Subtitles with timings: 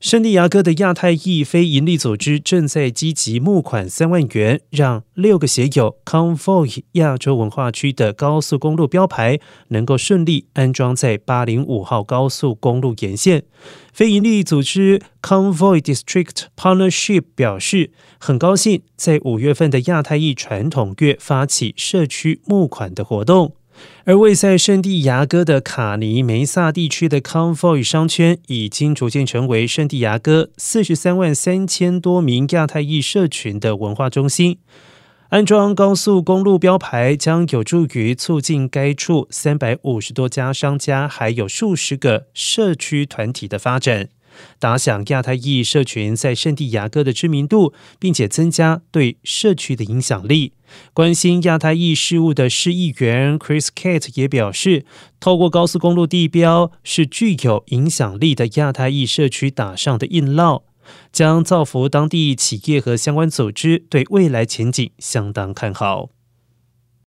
[0.00, 13.42] 圣地亚哥的亚太裔非营利组织正在积极募款三万元，让六个写有 Convoy 亚洲文化区的高速公路标牌能够顺利安装在八零五号高速公路沿线。
[13.92, 23.54] 非营利组织 Convoy District Partnership 表示，很高兴在五月份的亚太裔传统月发起社区募款的活动。
[24.04, 34.58] 而位在圣地牙哥的卡尼梅萨地区的 Convoy 商圈，已经逐渐成为圣地牙哥四十三万三千多名亚太裔社群的文化中心。
[35.28, 44.08] 安装高速公路标牌将有助于促进该处三百五十多家商家，还有数十个社区团体的发展。
[44.58, 50.52] 打响亚太裔社群在圣地亚哥的知名度，并且增加对社区的影响力。
[50.92, 54.84] 关心亚太裔事务的市议员 Chris Kate 也表示，
[55.18, 60.62] 透过高速公路地标，是具有影响力的亚太裔社区打上的印烙，
[61.10, 66.10] 将造福当地企业和相关组织，对未来前景相当看好。